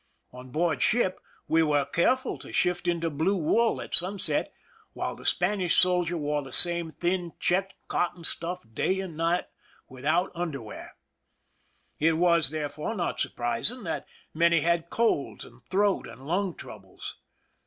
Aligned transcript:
On 0.31 0.49
board 0.49 0.81
ship 0.81 1.19
we 1.47 1.61
were 1.61 1.85
careful 1.85 2.39
to 2.39 2.51
shift 2.51 2.87
into 2.87 3.11
blue 3.11 3.37
wool 3.37 3.79
at 3.79 3.93
sunset, 3.93 4.51
while 4.93 5.13
the 5.15 5.23
Spanish 5.25 5.77
soldier 5.77 6.17
wore 6.17 6.41
the 6.41 6.51
same 6.51 6.93
thin 6.93 7.33
checked 7.37 7.75
cotton 7.87 8.23
stuff 8.23 8.63
day 8.73 8.99
and 8.99 9.15
night, 9.15 9.45
without 9.87 10.31
underwear. 10.33 10.95
It 11.99 12.13
was, 12.13 12.49
there 12.49 12.67
fore, 12.67 12.95
not 12.95 13.19
surprising 13.19 13.83
that 13.83 14.07
many 14.33 14.61
had 14.61 14.89
colds 14.89 15.45
and 15.45 15.63
throat 15.69 16.07
and 16.07 16.25
lung 16.25 16.55
troubles. 16.55 17.17